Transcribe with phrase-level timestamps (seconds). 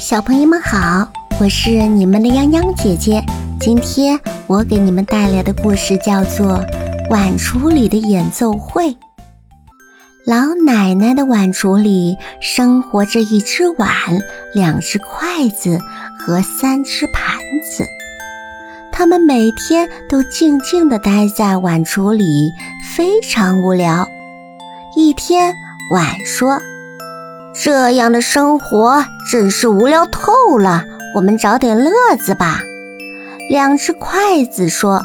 [0.00, 1.06] 小朋友们好，
[1.38, 3.22] 我是你们的泱泱姐姐。
[3.60, 6.58] 今天我给你们带来的故事叫做
[7.10, 8.88] 《碗橱里的演奏会》。
[10.24, 13.90] 老奶奶的碗橱里生活着一只碗、
[14.54, 15.78] 两只筷子
[16.18, 17.84] 和三只盘子。
[18.90, 22.50] 他们每天都静静地待在碗橱里，
[22.96, 24.08] 非常无聊。
[24.96, 25.54] 一天，
[25.92, 26.58] 碗说。
[27.62, 32.62] 这样的生活真是无聊透了，我们找点乐子吧。
[33.50, 35.02] 两只筷子说：“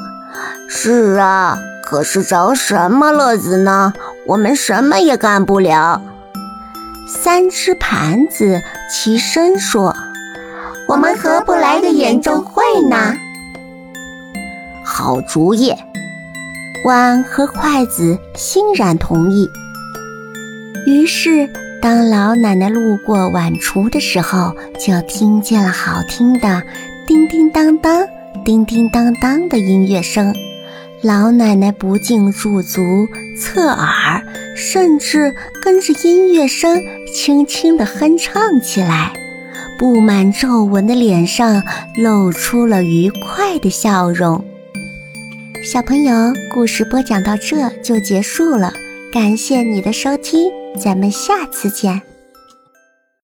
[0.70, 3.92] 是啊，可是找什么乐子呢？
[4.26, 6.02] 我们什么也干不了。”
[7.06, 9.94] 三只盘子齐声说
[10.88, 13.16] ：“我们何不来个演奏会呢？”
[14.86, 15.74] 好主意！
[16.86, 19.50] 碗和筷子欣然同意。
[20.88, 21.50] 于是。
[21.86, 26.64] 当老奶奶路过碗橱的时候，就听见了好听的
[27.06, 28.04] 叮叮当当、
[28.44, 30.34] 叮叮当当的音乐声。
[31.04, 34.20] 老奶奶不禁驻足侧耳，
[34.56, 36.82] 甚至跟着音乐声
[37.14, 39.14] 轻轻地哼唱起来。
[39.78, 41.62] 布满皱纹的脸上
[41.98, 44.44] 露出了愉快的笑容。
[45.64, 48.74] 小朋友，故事播讲到这就结束了，
[49.14, 50.65] 感谢你的收听。
[50.76, 52.15] 咱们下次见。